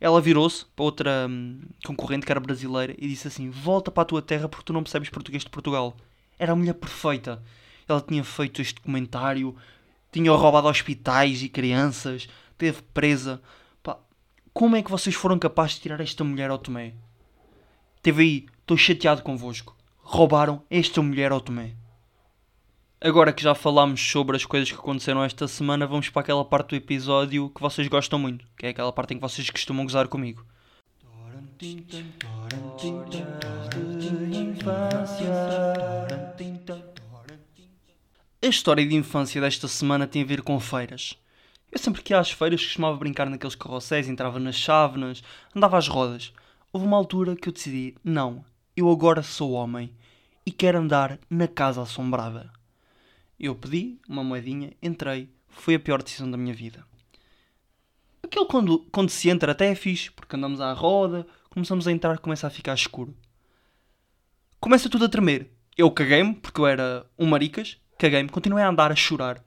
Ela 0.00 0.18
virou-se 0.18 0.64
para 0.64 0.82
outra 0.82 1.26
hum, 1.28 1.60
concorrente 1.84 2.24
que 2.24 2.32
era 2.32 2.40
brasileira 2.40 2.94
e 2.96 3.06
disse 3.06 3.28
assim: 3.28 3.50
Volta 3.50 3.90
para 3.90 4.04
a 4.04 4.06
tua 4.06 4.22
terra 4.22 4.48
porque 4.48 4.64
tu 4.64 4.72
não 4.72 4.82
percebes 4.82 5.10
português 5.10 5.44
de 5.44 5.50
Portugal. 5.50 5.94
Era 6.38 6.52
a 6.52 6.56
mulher 6.56 6.72
perfeita. 6.72 7.42
Ela 7.86 8.00
tinha 8.00 8.24
feito 8.24 8.62
este 8.62 8.80
comentário, 8.80 9.54
tinha 10.12 10.32
roubado 10.32 10.68
hospitais 10.68 11.42
e 11.42 11.48
crianças, 11.48 12.28
teve 12.58 12.82
presa. 12.82 13.40
Pá, 13.82 13.98
como 14.52 14.76
é 14.76 14.82
que 14.82 14.90
vocês 14.90 15.14
foram 15.14 15.38
capazes 15.38 15.76
de 15.76 15.82
tirar 15.82 16.00
esta 16.00 16.24
mulher 16.24 16.50
ao 16.50 16.58
Tomé? 16.58 16.94
Teve 18.02 18.22
aí, 18.22 18.46
estou 18.60 18.76
chateado 18.76 19.22
convosco. 19.22 19.76
Roubaram 19.98 20.62
esta 20.70 21.00
mulher 21.02 21.32
ao 21.32 21.40
Tomé. 21.40 21.74
Agora 23.02 23.32
que 23.32 23.42
já 23.42 23.54
falámos 23.54 24.00
sobre 24.00 24.36
as 24.36 24.44
coisas 24.44 24.70
que 24.70 24.76
aconteceram 24.76 25.24
esta 25.24 25.48
semana, 25.48 25.86
vamos 25.86 26.10
para 26.10 26.20
aquela 26.20 26.44
parte 26.44 26.70
do 26.70 26.76
episódio 26.76 27.48
que 27.48 27.60
vocês 27.60 27.88
gostam 27.88 28.18
muito, 28.18 28.44
que 28.58 28.66
é 28.66 28.68
aquela 28.70 28.92
parte 28.92 29.14
em 29.14 29.16
que 29.16 29.22
vocês 29.22 29.48
costumam 29.48 29.86
gozar 29.86 30.06
comigo. 30.06 30.44
A 38.42 38.46
história 38.46 38.86
de 38.86 38.94
infância 38.94 39.38
desta 39.38 39.68
semana 39.68 40.06
tem 40.06 40.22
a 40.22 40.24
ver 40.24 40.40
com 40.40 40.58
feiras. 40.58 41.14
Eu 41.70 41.78
sempre 41.78 42.00
que 42.00 42.14
ia 42.14 42.18
às 42.18 42.30
feiras 42.30 42.64
costumava 42.64 42.96
brincar 42.96 43.28
naqueles 43.28 43.54
carrosséis, 43.54 44.08
entrava 44.08 44.40
nas 44.40 44.54
chávenas, 44.54 45.22
andava 45.54 45.76
às 45.76 45.88
rodas. 45.88 46.32
Houve 46.72 46.86
uma 46.86 46.96
altura 46.96 47.36
que 47.36 47.50
eu 47.50 47.52
decidi, 47.52 47.94
não, 48.02 48.42
eu 48.74 48.90
agora 48.90 49.22
sou 49.22 49.52
homem 49.52 49.94
e 50.46 50.50
quero 50.50 50.78
andar 50.78 51.18
na 51.28 51.46
casa 51.46 51.82
assombrada. 51.82 52.50
Eu 53.38 53.54
pedi 53.54 53.98
uma 54.08 54.24
moedinha, 54.24 54.72
entrei, 54.82 55.28
foi 55.46 55.74
a 55.74 55.78
pior 55.78 56.02
decisão 56.02 56.30
da 56.30 56.38
minha 56.38 56.54
vida. 56.54 56.82
Aquele 58.22 58.46
quando, 58.46 58.78
quando 58.90 59.10
se 59.10 59.28
entra 59.28 59.52
até 59.52 59.66
é 59.66 59.74
fixe, 59.74 60.10
porque 60.10 60.34
andamos 60.34 60.62
à 60.62 60.72
roda, 60.72 61.26
começamos 61.50 61.86
a 61.86 61.92
entrar, 61.92 62.16
começa 62.18 62.46
a 62.46 62.50
ficar 62.50 62.72
escuro. 62.72 63.14
Começa 64.58 64.88
tudo 64.88 65.04
a 65.04 65.10
tremer. 65.10 65.50
Eu 65.76 65.90
caguei-me, 65.90 66.34
porque 66.34 66.58
eu 66.58 66.66
era 66.66 67.06
um 67.18 67.26
maricas, 67.26 67.78
caguei-me, 68.00 68.30
continuei 68.30 68.64
a 68.64 68.68
andar 68.68 68.90
a 68.90 68.96
chorar. 68.96 69.44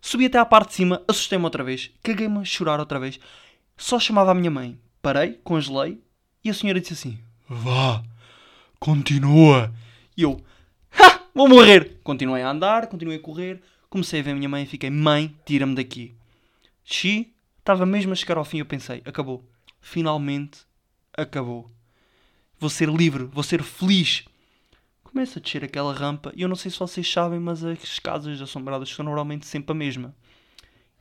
Subi 0.00 0.26
até 0.26 0.38
à 0.38 0.44
parte 0.44 0.70
de 0.70 0.74
cima, 0.74 1.02
assustei-me 1.06 1.44
outra 1.44 1.62
vez, 1.62 1.90
caguei-me 2.02 2.38
a 2.38 2.44
chorar 2.44 2.80
outra 2.80 2.98
vez. 2.98 3.20
Só 3.76 3.98
chamava 3.98 4.32
a 4.32 4.34
minha 4.34 4.50
mãe. 4.50 4.78
Parei, 5.00 5.40
congelei, 5.44 5.98
e 6.44 6.50
a 6.50 6.54
senhora 6.54 6.80
disse 6.80 6.92
assim: 6.92 7.18
Vá, 7.48 8.02
continua. 8.78 9.72
E 10.16 10.22
eu, 10.22 10.42
ha, 10.92 11.20
vou 11.34 11.48
morrer! 11.48 11.98
Continuei 12.02 12.42
a 12.42 12.50
andar, 12.50 12.88
continuei 12.88 13.16
a 13.16 13.22
correr, 13.22 13.62
comecei 13.88 14.20
a 14.20 14.22
ver 14.22 14.32
a 14.32 14.34
minha 14.34 14.48
mãe 14.48 14.64
e 14.64 14.66
fiquei, 14.66 14.90
mãe, 14.90 15.34
tira-me 15.46 15.74
daqui. 15.74 16.14
Xi, 16.84 17.32
estava 17.58 17.86
mesmo 17.86 18.12
a 18.12 18.16
chegar 18.16 18.36
ao 18.36 18.44
fim 18.44 18.58
eu 18.58 18.66
pensei, 18.66 19.00
acabou. 19.06 19.42
Finalmente 19.80 20.58
acabou. 21.16 21.70
Vou 22.58 22.68
ser 22.68 22.90
livre, 22.90 23.24
vou 23.24 23.42
ser 23.42 23.62
feliz. 23.62 24.24
Começa 25.10 25.40
a 25.40 25.42
descer 25.42 25.64
aquela 25.64 25.92
rampa 25.92 26.32
e 26.36 26.42
eu 26.42 26.48
não 26.48 26.54
sei 26.54 26.70
se 26.70 26.78
vocês 26.78 27.10
sabem, 27.10 27.40
mas 27.40 27.64
as 27.64 27.98
casas 27.98 28.40
assombradas 28.40 28.88
são 28.88 29.04
normalmente 29.04 29.44
sempre 29.44 29.72
a 29.72 29.74
mesma. 29.74 30.14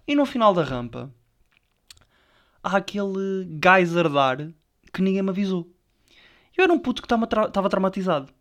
E 0.08 0.16
no 0.16 0.26
final 0.26 0.52
da 0.52 0.64
rampa 0.64 1.14
há 2.64 2.78
aquele 2.78 3.48
geyser 3.64 4.10
de 4.10 4.18
ar 4.18 4.38
que 4.92 5.04
ninguém 5.04 5.22
me 5.22 5.30
avisou. 5.30 5.72
Eu 6.58 6.64
era 6.64 6.74
um 6.74 6.80
puto 6.80 7.04
que 7.04 7.06
estava 7.06 7.28
tra 7.28 7.50
traumatizado. 7.50 8.34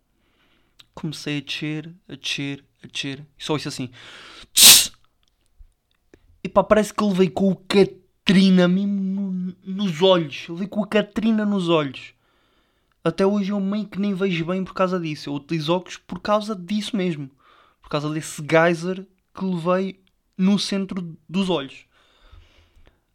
Comecei 0.95 1.37
a 1.37 1.41
descer, 1.41 1.93
a 2.07 2.15
descer, 2.15 2.65
a 2.83 2.87
descer. 2.87 3.23
E 3.37 3.43
só 3.43 3.55
isso 3.55 3.67
assim. 3.67 3.91
Tss! 4.51 4.91
E 6.43 6.49
pá, 6.49 6.63
parece 6.63 6.91
que 6.91 7.03
levei 7.03 7.29
com 7.29 7.51
o 7.51 7.55
Catrina 7.55 8.67
mesmo 8.67 9.01
no, 9.01 9.55
nos 9.63 10.01
olhos. 10.01 10.47
Levei 10.49 10.67
com 10.67 10.83
a 10.83 10.87
Catrina 10.87 11.45
nos 11.45 11.69
olhos. 11.69 12.15
Até 13.03 13.25
hoje 13.25 13.51
eu 13.51 13.59
meio 13.59 13.87
que 13.87 13.99
nem 13.99 14.13
vejo 14.13 14.45
bem 14.45 14.63
por 14.63 14.73
causa 14.73 14.99
disso. 14.99 15.29
Eu 15.29 15.35
utilizo 15.35 15.73
óculos 15.73 15.97
por 15.97 16.19
causa 16.19 16.55
disso 16.55 16.95
mesmo. 16.95 17.29
Por 17.81 17.89
causa 17.89 18.09
desse 18.09 18.43
geyser 18.49 19.07
que 19.33 19.45
levei 19.45 20.03
no 20.37 20.59
centro 20.59 21.17
dos 21.27 21.49
olhos. 21.49 21.85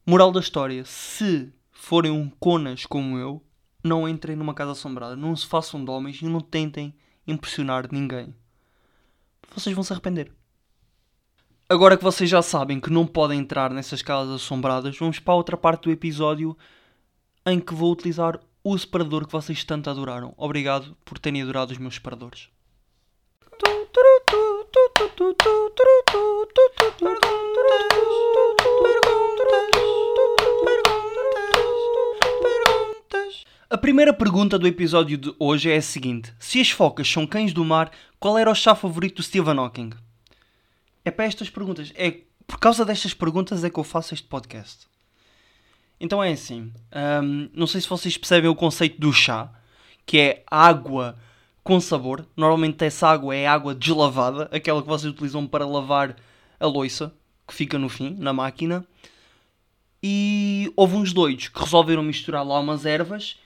Moral 0.07 0.33
da 0.33 0.41
história: 0.41 0.85
se 0.85 1.53
forem 1.71 2.11
um 2.11 2.29
conas 2.29 2.87
como 2.87 3.19
eu, 3.19 3.43
não 3.83 4.09
entrem 4.09 4.37
numa 4.37 4.55
casa 4.55 4.73
assombrada. 4.73 5.15
Não 5.17 5.37
se 5.37 5.47
façam 5.47 5.85
de 5.85 5.91
homens 5.91 6.21
e 6.23 6.25
não 6.25 6.41
tentem 6.41 6.95
impressionar 7.27 7.89
ninguém. 7.93 8.35
Vocês 9.55 9.75
vão 9.75 9.85
se 9.85 9.93
arrepender. 9.93 10.33
Agora 11.69 11.97
que 11.97 12.05
vocês 12.05 12.29
já 12.29 12.43
sabem 12.43 12.79
que 12.79 12.91
não 12.91 13.07
podem 13.07 13.41
entrar 13.41 13.71
nessas 13.71 14.03
casas 14.03 14.35
assombradas, 14.35 14.99
vamos 14.99 15.19
para 15.19 15.33
a 15.33 15.37
outra 15.37 15.57
parte 15.57 15.85
do 15.85 15.91
episódio 15.91 16.57
em 17.47 17.59
que 17.59 17.75
vou 17.75 17.91
utilizar 17.91 18.39
o 18.65 18.79
separador 18.79 19.27
que 19.27 19.33
vocês 19.33 19.63
tanto 19.63 19.91
adoraram. 19.91 20.33
Obrigado 20.39 20.97
por 21.05 21.19
terem 21.19 21.43
adorado 21.43 21.73
os 21.73 21.79
meus 21.79 21.97
separadores. 21.97 22.49
A 33.69 33.77
primeira 33.77 34.15
pergunta 34.15 34.59
do 34.59 34.67
episódio 34.67 35.19
de 35.19 35.35
hoje 35.39 35.71
é 35.71 35.77
a 35.77 35.83
seguinte: 35.83 36.33
Se 36.39 36.59
as 36.59 36.71
focas 36.71 37.07
são 37.07 37.27
cães 37.27 37.53
do 37.53 37.65
mar, 37.65 37.91
qual 38.19 38.39
era 38.39 38.51
o 38.51 38.55
chá 38.55 38.75
favorito 38.75 39.17
do 39.17 39.23
Stephen 39.23 39.59
Hawking? 39.59 39.91
É 41.05 41.11
para 41.11 41.27
estas 41.27 41.51
perguntas. 41.51 41.93
É 41.95 42.23
por 42.47 42.59
causa 42.59 42.85
destas 42.85 43.13
perguntas 43.13 43.63
é 43.63 43.69
que 43.69 43.79
eu 43.79 43.85
faço 43.85 44.15
este 44.15 44.27
podcast. 44.27 44.94
Então 46.01 46.23
é 46.23 46.33
assim, 46.33 46.73
hum, 47.23 47.49
não 47.55 47.67
sei 47.67 47.81
se 47.81 47.89
vocês 47.89 48.17
percebem 48.17 48.51
o 48.51 48.55
conceito 48.55 49.01
do 49.01 49.13
chá, 49.13 49.51
que 50.05 50.19
é 50.19 50.45
água 50.51 51.17
com 51.63 51.81
sabor. 51.81 52.27
Normalmente 52.37 52.85
essa 52.85 53.09
água 53.09 53.35
é 53.35 53.47
água 53.47 53.75
deslavada, 53.75 54.49
aquela 54.53 54.83
que 54.83 54.89
vocês 54.89 55.13
utilizam 55.13 55.47
para 55.47 55.67
lavar 55.67 56.17
a 56.61 56.67
louça, 56.67 57.13
que 57.47 57.55
fica 57.55 57.79
no 57.79 57.89
fim, 57.89 58.17
na 58.19 58.33
máquina. 58.33 58.85
E 60.03 60.71
houve 60.77 60.97
uns 60.97 61.13
doidos 61.13 61.49
que 61.49 61.59
resolveram 61.59 62.03
misturar 62.03 62.45
lá 62.47 62.61
umas 62.61 62.85
ervas 62.85 63.37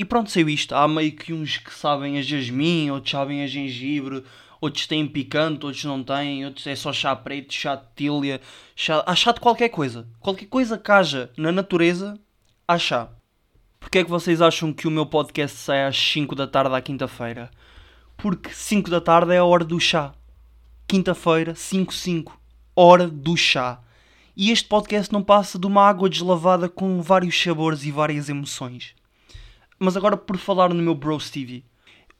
e 0.00 0.04
pronto, 0.04 0.30
saiu 0.30 0.48
isto. 0.48 0.74
Há 0.74 0.88
meio 0.88 1.12
que 1.12 1.30
uns 1.30 1.58
que 1.58 1.74
sabem 1.74 2.16
a 2.16 2.22
jasmim, 2.22 2.90
outros 2.90 3.10
sabem 3.10 3.42
a 3.42 3.46
gengibre, 3.46 4.24
outros 4.60 4.86
têm 4.86 5.06
picante, 5.06 5.64
outros 5.64 5.84
não 5.84 6.02
têm, 6.02 6.44
outros 6.44 6.66
é 6.66 6.76
só 6.76 6.92
chá 6.92 7.16
preto, 7.16 7.52
chá 7.52 7.76
de 7.76 7.84
tília, 7.96 8.40
chá... 8.76 9.02
há 9.06 9.14
chá 9.14 9.32
de 9.32 9.40
qualquer 9.40 9.70
coisa. 9.70 10.06
Qualquer 10.20 10.46
coisa 10.46 10.76
que 10.76 10.92
haja 10.92 11.30
na 11.36 11.50
natureza, 11.50 12.18
há 12.68 12.78
chá. 12.78 13.08
Porquê 13.80 14.00
é 14.00 14.04
que 14.04 14.10
vocês 14.10 14.42
acham 14.42 14.72
que 14.72 14.86
o 14.86 14.90
meu 14.90 15.06
podcast 15.06 15.56
sai 15.56 15.86
às 15.86 15.96
5 15.96 16.34
da 16.34 16.46
tarde 16.46 16.74
à 16.74 16.80
quinta-feira? 16.80 17.50
Porque 18.16 18.50
5 18.50 18.90
da 18.90 19.00
tarde 19.00 19.32
é 19.32 19.38
a 19.38 19.44
hora 19.44 19.64
do 19.64 19.80
chá. 19.80 20.12
Quinta-feira, 20.86 21.54
5, 21.54 21.94
5. 21.94 22.38
Hora 22.76 23.08
do 23.08 23.36
chá. 23.36 23.80
E 24.36 24.50
este 24.50 24.68
podcast 24.68 25.12
não 25.12 25.22
passa 25.22 25.58
de 25.58 25.66
uma 25.66 25.88
água 25.88 26.08
deslavada 26.08 26.68
com 26.68 27.00
vários 27.00 27.40
sabores 27.40 27.84
e 27.84 27.90
várias 27.90 28.28
emoções. 28.28 28.94
Mas 29.78 29.96
agora 29.96 30.16
por 30.16 30.36
falar 30.36 30.68
no 30.68 30.82
meu 30.82 30.94
bro 30.94 31.18
Stevie. 31.18 31.64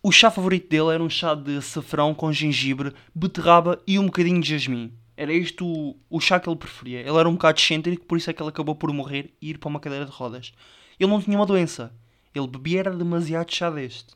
O 0.02 0.10
chá 0.10 0.30
favorito 0.30 0.66
dele 0.70 0.94
era 0.94 1.02
um 1.02 1.10
chá 1.10 1.34
de 1.34 1.58
açafrão 1.58 2.14
com 2.14 2.32
gengibre, 2.32 2.94
beterraba 3.14 3.78
e 3.86 3.98
um 3.98 4.06
bocadinho 4.06 4.40
de 4.40 4.48
jasmim. 4.48 4.94
Era 5.14 5.30
isto 5.30 5.66
o, 5.66 5.94
o 6.08 6.18
chá 6.18 6.40
que 6.40 6.48
ele 6.48 6.56
preferia. 6.56 7.00
Ele 7.00 7.18
era 7.18 7.28
um 7.28 7.34
bocado 7.34 7.58
excêntrico, 7.60 8.06
por 8.06 8.16
isso 8.16 8.30
é 8.30 8.32
que 8.32 8.42
ele 8.42 8.48
acabou 8.48 8.74
por 8.74 8.90
morrer 8.94 9.34
e 9.42 9.50
ir 9.50 9.58
para 9.58 9.68
uma 9.68 9.78
cadeira 9.78 10.06
de 10.06 10.10
rodas. 10.10 10.52
Ele 10.98 11.10
não 11.10 11.20
tinha 11.20 11.36
uma 11.36 11.44
doença. 11.44 11.92
Ele 12.34 12.46
bebia 12.46 12.82
demasiado 12.84 13.52
chá 13.52 13.68
deste. 13.68 14.14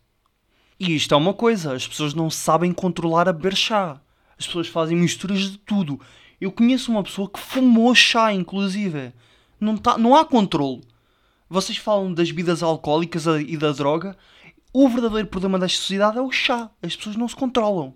E 0.80 0.96
isto 0.96 1.12
é 1.12 1.18
uma 1.18 1.34
coisa, 1.34 1.74
as 1.74 1.86
pessoas 1.86 2.14
não 2.14 2.30
sabem 2.30 2.72
controlar 2.72 3.28
a 3.28 3.32
beber 3.34 3.54
chá. 3.54 4.00
As 4.38 4.46
pessoas 4.46 4.68
fazem 4.68 4.96
misturas 4.96 5.50
de 5.50 5.58
tudo. 5.58 6.00
Eu 6.40 6.50
conheço 6.50 6.90
uma 6.90 7.02
pessoa 7.02 7.28
que 7.28 7.38
fumou 7.38 7.94
chá, 7.94 8.32
inclusive. 8.32 9.12
Não, 9.60 9.76
tá, 9.76 9.98
não 9.98 10.14
há 10.14 10.24
controle. 10.24 10.80
Vocês 11.46 11.76
falam 11.76 12.14
das 12.14 12.30
bebidas 12.30 12.62
alcoólicas 12.62 13.26
e 13.26 13.54
da 13.58 13.70
droga, 13.70 14.16
o 14.74 14.88
verdadeiro 14.88 15.28
problema 15.28 15.56
da 15.56 15.68
sociedade 15.68 16.18
é 16.18 16.20
o 16.20 16.32
chá. 16.32 16.68
As 16.82 16.96
pessoas 16.96 17.14
não 17.14 17.28
se 17.28 17.36
controlam. 17.36 17.94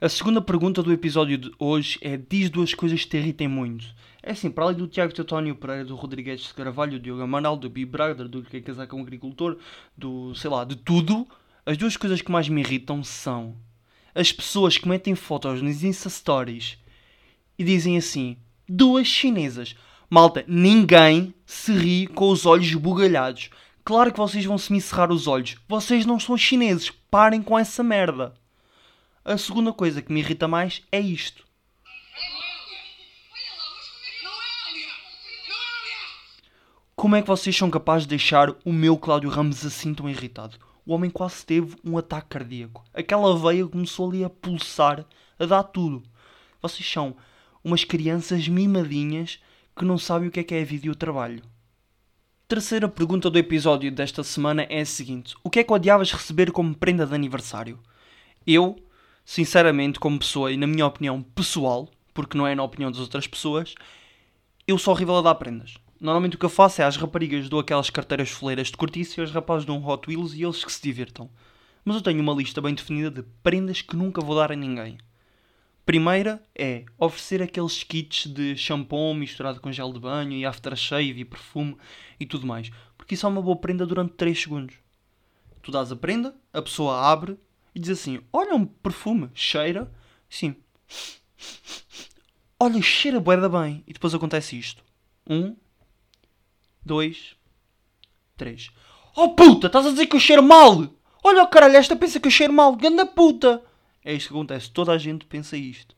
A 0.00 0.08
segunda 0.08 0.40
pergunta 0.40 0.82
do 0.82 0.90
episódio 0.90 1.36
de 1.36 1.52
hoje 1.58 1.98
é: 2.00 2.16
diz 2.16 2.48
duas 2.48 2.72
coisas 2.72 3.04
que 3.04 3.10
te 3.10 3.18
irritem 3.18 3.46
muito. 3.46 3.84
É 4.22 4.32
assim, 4.32 4.50
para 4.50 4.64
além 4.64 4.78
do 4.78 4.88
Tiago 4.88 5.12
Teutónio 5.12 5.54
Pereira, 5.54 5.84
do 5.84 5.94
Rodrigues 5.94 6.40
de 6.40 6.54
Carvalho, 6.54 6.92
do 6.92 7.00
Diogo 7.00 7.20
Amanal, 7.20 7.54
do 7.54 7.68
Big 7.68 7.84
Brother, 7.84 8.26
do 8.26 8.42
que 8.42 8.62
casar 8.62 8.86
com 8.86 8.96
um 8.96 9.02
agricultor, 9.02 9.58
do 9.96 10.34
sei 10.34 10.48
lá, 10.48 10.64
de 10.64 10.74
tudo, 10.74 11.28
as 11.66 11.76
duas 11.76 11.98
coisas 11.98 12.22
que 12.22 12.32
mais 12.32 12.48
me 12.48 12.62
irritam 12.62 13.04
são 13.04 13.54
as 14.14 14.32
pessoas 14.32 14.78
que 14.78 14.88
metem 14.88 15.14
fotos 15.14 15.60
nos 15.60 15.84
Insta 15.84 16.08
Stories 16.08 16.78
e 17.58 17.62
dizem 17.62 17.98
assim: 17.98 18.38
duas 18.66 19.06
chinesas. 19.06 19.76
Malta, 20.08 20.44
ninguém 20.48 21.34
se 21.44 21.72
ri 21.72 22.06
com 22.06 22.30
os 22.30 22.46
olhos 22.46 22.72
bugalhados. 22.72 23.50
Claro 23.86 24.12
que 24.12 24.18
vocês 24.18 24.44
vão 24.44 24.58
se 24.58 24.72
me 24.72 24.80
cerrar 24.80 25.12
os 25.12 25.28
olhos. 25.28 25.58
Vocês 25.68 26.04
não 26.04 26.18
são 26.18 26.36
chineses. 26.36 26.90
Parem 27.08 27.40
com 27.40 27.56
essa 27.56 27.84
merda. 27.84 28.34
A 29.24 29.38
segunda 29.38 29.72
coisa 29.72 30.02
que 30.02 30.12
me 30.12 30.18
irrita 30.18 30.48
mais 30.48 30.82
é 30.90 30.98
isto. 30.98 31.46
Como 36.96 37.14
é 37.14 37.22
que 37.22 37.28
vocês 37.28 37.56
são 37.56 37.70
capazes 37.70 38.02
de 38.02 38.08
deixar 38.08 38.50
o 38.64 38.72
meu 38.72 38.96
Cláudio 38.96 39.30
Ramos 39.30 39.64
assim 39.64 39.94
tão 39.94 40.10
irritado? 40.10 40.58
O 40.84 40.92
homem 40.92 41.08
quase 41.08 41.46
teve 41.46 41.76
um 41.84 41.96
ataque 41.96 42.30
cardíaco. 42.30 42.84
Aquela 42.92 43.38
veia 43.38 43.68
começou 43.68 44.10
ali 44.10 44.24
a 44.24 44.28
pulsar, 44.28 45.06
a 45.38 45.46
dar 45.46 45.62
tudo. 45.62 46.02
Vocês 46.60 46.90
são 46.90 47.16
umas 47.62 47.84
crianças 47.84 48.48
mimadinhas 48.48 49.38
que 49.76 49.84
não 49.84 49.96
sabem 49.96 50.26
o 50.26 50.32
que 50.32 50.40
é 50.40 50.42
que 50.42 50.56
é 50.56 50.64
vida 50.64 50.88
e 50.88 50.90
o 50.90 50.96
trabalho. 50.96 51.40
Terceira 52.48 52.88
pergunta 52.88 53.28
do 53.28 53.40
episódio 53.40 53.90
desta 53.90 54.22
semana 54.22 54.62
é 54.70 54.80
a 54.80 54.86
seguinte: 54.86 55.34
O 55.42 55.50
que 55.50 55.58
é 55.58 55.64
que 55.64 55.72
odiavas 55.72 56.12
receber 56.12 56.52
como 56.52 56.76
prenda 56.76 57.04
de 57.04 57.12
aniversário? 57.12 57.76
Eu, 58.46 58.76
sinceramente, 59.24 59.98
como 59.98 60.16
pessoa 60.16 60.52
e 60.52 60.56
na 60.56 60.64
minha 60.64 60.86
opinião 60.86 61.20
pessoal, 61.20 61.90
porque 62.14 62.38
não 62.38 62.46
é 62.46 62.54
na 62.54 62.62
opinião 62.62 62.88
das 62.88 63.00
outras 63.00 63.26
pessoas, 63.26 63.74
eu 64.64 64.78
sou 64.78 64.94
horrível 64.94 65.16
a 65.16 65.22
dar 65.22 65.34
prendas. 65.34 65.74
Normalmente 66.00 66.36
o 66.36 66.38
que 66.38 66.44
eu 66.44 66.48
faço 66.48 66.80
é 66.80 66.84
às 66.84 66.96
raparigas 66.96 67.48
dou 67.48 67.58
aquelas 67.58 67.90
carteiras 67.90 68.30
foleiras 68.30 68.68
de 68.68 68.76
cortiça 68.76 69.18
e 69.18 69.22
aos 69.22 69.32
rapazes 69.32 69.66
dão 69.66 69.84
Hot 69.84 70.08
Wheels 70.08 70.32
e 70.32 70.44
eles 70.44 70.64
que 70.64 70.72
se 70.72 70.80
divirtam. 70.80 71.28
Mas 71.84 71.96
eu 71.96 72.02
tenho 72.02 72.20
uma 72.20 72.32
lista 72.32 72.60
bem 72.60 72.76
definida 72.76 73.10
de 73.10 73.24
prendas 73.42 73.82
que 73.82 73.96
nunca 73.96 74.20
vou 74.20 74.36
dar 74.36 74.52
a 74.52 74.56
ninguém. 74.56 74.98
Primeira 75.86 76.42
é 76.52 76.84
oferecer 76.98 77.40
aqueles 77.40 77.84
kits 77.84 78.26
de 78.26 78.56
shampoo 78.56 79.14
misturado 79.14 79.60
com 79.60 79.70
gel 79.70 79.92
de 79.92 80.00
banho 80.00 80.32
e 80.32 80.44
aftershave 80.44 81.20
e 81.20 81.24
perfume 81.24 81.76
e 82.18 82.26
tudo 82.26 82.44
mais. 82.44 82.72
Porque 82.98 83.14
isso 83.14 83.24
é 83.24 83.28
uma 83.28 83.40
boa 83.40 83.56
prenda 83.56 83.86
durante 83.86 84.14
3 84.14 84.36
segundos. 84.36 84.74
Tu 85.62 85.70
dás 85.70 85.92
a 85.92 85.96
prenda, 85.96 86.34
a 86.52 86.60
pessoa 86.60 87.00
abre 87.00 87.38
e 87.72 87.78
diz 87.78 87.90
assim: 87.90 88.20
Olha 88.32 88.56
um 88.56 88.66
perfume, 88.66 89.30
cheira. 89.32 89.88
Sim. 90.28 90.56
Olha, 92.58 92.82
cheira 92.82 93.20
bué 93.20 93.36
bem. 93.48 93.84
E 93.86 93.92
depois 93.92 94.12
acontece 94.12 94.58
isto. 94.58 94.82
Um, 95.30 95.54
dois, 96.84 97.36
três. 98.36 98.72
Oh 99.14 99.36
puta, 99.36 99.68
estás 99.68 99.86
a 99.86 99.90
dizer 99.90 100.06
que 100.06 100.16
eu 100.16 100.20
cheiro 100.20 100.42
mal? 100.42 100.84
Olha 101.22 101.44
o 101.44 101.48
caralho, 101.48 101.76
esta 101.76 101.94
pensa 101.94 102.18
que 102.18 102.26
eu 102.26 102.32
cheiro 102.32 102.52
mal. 102.52 102.74
Ganda 102.74 103.06
puta. 103.06 103.62
É 104.06 104.12
isto 104.12 104.28
que 104.28 104.34
acontece. 104.34 104.70
Toda 104.70 104.92
a 104.92 104.98
gente 104.98 105.26
pensa 105.26 105.56
isto. 105.56 105.96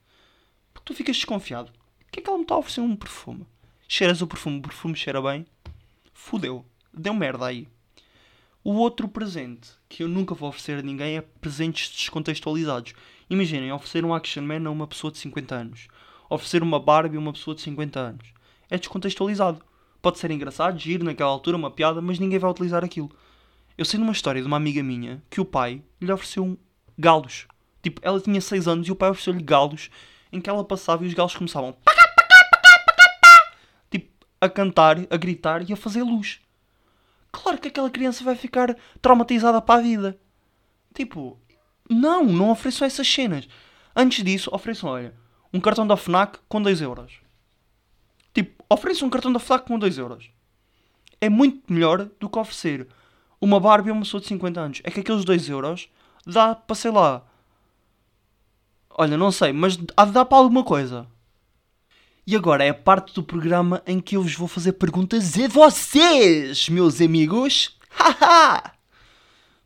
Porque 0.72 0.86
tu 0.86 0.94
ficas 0.94 1.14
desconfiado. 1.14 1.70
Que 2.10 2.20
é 2.20 2.22
que 2.22 2.28
ela 2.30 2.38
me 2.38 2.44
está 2.44 2.54
a 2.54 2.58
oferecer 2.58 2.80
um 2.80 2.96
perfume? 2.96 3.46
Cheiras 3.86 4.22
o 4.22 4.26
perfume, 4.26 4.60
o 4.60 4.62
perfume 4.62 4.96
cheira 4.96 5.20
bem. 5.20 5.44
Fudeu. 6.14 6.64
Deu 6.90 7.12
merda 7.12 7.44
aí. 7.44 7.68
O 8.64 8.72
outro 8.72 9.08
presente 9.08 9.68
que 9.90 10.02
eu 10.02 10.08
nunca 10.08 10.34
vou 10.34 10.48
oferecer 10.48 10.78
a 10.78 10.82
ninguém 10.82 11.18
é 11.18 11.20
presentes 11.20 11.90
descontextualizados. 11.90 12.94
Imaginem, 13.28 13.70
oferecer 13.72 14.02
um 14.06 14.14
Action 14.14 14.42
Man 14.42 14.66
a 14.66 14.70
uma 14.70 14.86
pessoa 14.86 15.10
de 15.10 15.18
50 15.18 15.54
anos. 15.54 15.88
Oferecer 16.30 16.62
uma 16.62 16.80
Barbie 16.80 17.18
a 17.18 17.20
uma 17.20 17.34
pessoa 17.34 17.54
de 17.54 17.60
50 17.60 18.00
anos. 18.00 18.32
É 18.70 18.78
descontextualizado. 18.78 19.62
Pode 20.00 20.18
ser 20.18 20.30
engraçado, 20.30 20.78
giro 20.78 21.04
naquela 21.04 21.28
altura, 21.28 21.58
uma 21.58 21.70
piada, 21.70 22.00
mas 22.00 22.18
ninguém 22.18 22.38
vai 22.38 22.50
utilizar 22.50 22.82
aquilo. 22.82 23.10
Eu 23.76 23.84
sei 23.84 24.00
numa 24.00 24.12
história 24.12 24.40
de 24.40 24.46
uma 24.46 24.56
amiga 24.56 24.82
minha 24.82 25.22
que 25.28 25.42
o 25.42 25.44
pai 25.44 25.82
lhe 26.00 26.10
ofereceu 26.10 26.42
um 26.42 26.56
galos. 26.98 27.46
Tipo, 27.82 28.00
ela 28.04 28.20
tinha 28.20 28.40
6 28.40 28.68
anos 28.68 28.88
e 28.88 28.92
o 28.92 28.96
pai 28.96 29.10
ofereceu-lhe 29.10 29.42
galos 29.42 29.90
em 30.32 30.40
que 30.40 30.50
ela 30.50 30.64
passava 30.64 31.04
e 31.04 31.08
os 31.08 31.14
galos 31.14 31.34
começavam 31.34 31.76
tipo, 33.90 34.10
a 34.40 34.48
cantar, 34.48 34.98
a 35.10 35.16
gritar 35.16 35.68
e 35.68 35.72
a 35.72 35.76
fazer 35.76 36.02
luz. 36.02 36.40
Claro 37.30 37.58
que 37.58 37.68
aquela 37.68 37.90
criança 37.90 38.24
vai 38.24 38.34
ficar 38.34 38.76
traumatizada 39.00 39.60
para 39.60 39.80
a 39.80 39.82
vida. 39.82 40.18
Tipo, 40.94 41.38
não, 41.88 42.24
não 42.24 42.50
ofereçam 42.50 42.86
essas 42.86 43.08
cenas. 43.08 43.48
Antes 43.94 44.24
disso, 44.24 44.50
ofereçam, 44.52 44.90
olha, 44.90 45.14
um 45.52 45.60
cartão 45.60 45.86
da 45.86 45.96
FNAC 45.96 46.38
com 46.48 46.60
2 46.60 46.80
euros. 46.80 47.20
Tipo, 48.34 48.64
ofereçam 48.68 49.08
um 49.08 49.10
cartão 49.10 49.32
da 49.32 49.38
FNAC 49.38 49.66
com 49.66 49.78
2 49.78 49.98
euros. 49.98 50.30
É 51.20 51.28
muito 51.28 51.72
melhor 51.72 52.08
do 52.18 52.28
que 52.28 52.38
oferecer 52.38 52.86
uma 53.40 53.60
Barbie 53.60 53.90
a 53.90 53.92
uma 53.92 54.02
pessoa 54.02 54.20
de 54.20 54.26
50 54.26 54.60
anos. 54.60 54.80
É 54.84 54.90
que 54.90 55.00
aqueles 55.00 55.24
2 55.24 55.48
euros 55.48 55.88
dá 56.26 56.54
para, 56.54 56.74
sei 56.74 56.90
lá... 56.90 57.24
Olha, 59.00 59.16
não 59.16 59.30
sei, 59.30 59.52
mas 59.52 59.78
há 59.96 60.04
de 60.04 60.10
dar 60.10 60.24
para 60.24 60.38
alguma 60.38 60.64
coisa. 60.64 61.06
E 62.26 62.34
agora 62.34 62.64
é 62.64 62.70
a 62.70 62.74
parte 62.74 63.14
do 63.14 63.22
programa 63.22 63.80
em 63.86 64.00
que 64.00 64.16
eu 64.16 64.22
vos 64.24 64.34
vou 64.34 64.48
fazer 64.48 64.72
perguntas 64.72 65.38
a 65.38 65.46
vocês, 65.46 66.68
meus 66.68 67.00
amigos. 67.00 67.78
Haha! 67.88 68.72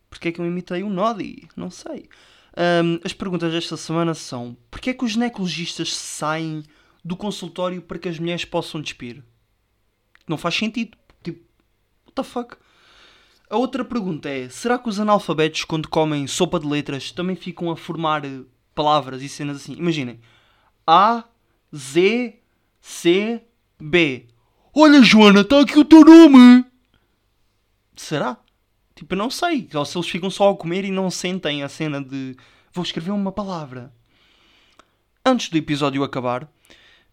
Porquê 0.07 0.27
é 0.27 0.31
que 0.31 0.39
eu 0.39 0.45
imitei 0.45 0.83
o 0.83 0.89
Nodi? 0.89 1.47
Não 1.55 1.71
sei. 1.71 2.07
Um, 2.55 2.99
as 3.03 3.11
perguntas 3.11 3.51
desta 3.51 3.75
semana 3.75 4.13
são: 4.13 4.55
Porquê 4.69 4.91
é 4.91 4.93
que 4.93 5.03
os 5.03 5.13
ginecologistas 5.13 5.91
saem 5.95 6.63
do 7.03 7.17
consultório 7.17 7.81
para 7.81 7.97
que 7.97 8.09
as 8.09 8.19
mulheres 8.19 8.45
possam 8.45 8.81
despir? 8.81 9.23
Não 10.27 10.37
faz 10.37 10.53
sentido. 10.53 10.95
Tipo, 11.23 11.43
what 12.05 12.13
the 12.13 12.23
fuck? 12.23 12.55
A 13.49 13.57
outra 13.57 13.83
pergunta 13.83 14.29
é: 14.29 14.47
será 14.47 14.77
que 14.77 14.89
os 14.89 14.99
analfabetos, 14.99 15.63
quando 15.63 15.89
comem 15.89 16.27
sopa 16.27 16.59
de 16.59 16.67
letras, 16.67 17.11
também 17.11 17.35
ficam 17.35 17.71
a 17.71 17.75
formar 17.75 18.21
palavras 18.73 19.21
e 19.21 19.29
cenas 19.29 19.57
assim? 19.57 19.73
Imaginem: 19.73 20.19
A, 20.85 21.23
Z, 21.75 22.39
C, 22.81 23.41
B. 23.79 24.27
Olha, 24.73 25.01
Joana, 25.03 25.41
está 25.41 25.61
aqui 25.61 25.77
o 25.77 25.85
teu 25.85 26.01
nome! 26.01 26.65
Será? 27.95 28.37
Tipo, 28.95 29.13
eu 29.13 29.17
não 29.17 29.29
sei. 29.29 29.69
Ou 29.73 29.85
se 29.85 29.97
eles 29.97 30.09
ficam 30.09 30.29
só 30.29 30.49
a 30.49 30.55
comer 30.55 30.83
e 30.83 30.91
não 30.91 31.09
sentem 31.09 31.63
a 31.63 31.69
cena 31.69 32.01
de 32.03 32.35
vou 32.71 32.83
escrever 32.83 33.11
uma 33.11 33.31
palavra. 33.31 33.93
Antes 35.25 35.49
do 35.49 35.57
episódio 35.57 36.03
acabar, 36.03 36.49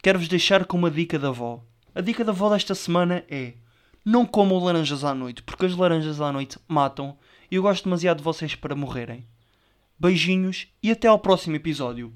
quero-vos 0.02 0.28
deixar 0.28 0.64
com 0.64 0.76
uma 0.76 0.90
dica 0.90 1.18
da 1.18 1.28
avó. 1.28 1.62
A 1.94 2.00
dica 2.00 2.24
da 2.24 2.32
avó 2.32 2.50
desta 2.50 2.74
semana 2.74 3.24
é 3.28 3.54
não 4.04 4.24
comam 4.24 4.58
laranjas 4.58 5.04
à 5.04 5.14
noite, 5.14 5.42
porque 5.42 5.66
as 5.66 5.76
laranjas 5.76 6.20
à 6.20 6.32
noite 6.32 6.58
matam 6.66 7.16
e 7.50 7.56
eu 7.56 7.62
gosto 7.62 7.84
demasiado 7.84 8.18
de 8.18 8.24
vocês 8.24 8.54
para 8.54 8.74
morrerem. 8.74 9.26
Beijinhos 10.00 10.66
e 10.82 10.90
até 10.90 11.06
ao 11.08 11.18
próximo 11.18 11.56
episódio. 11.56 12.10